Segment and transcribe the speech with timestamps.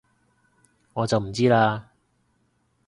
[0.93, 1.83] 我就唔知喇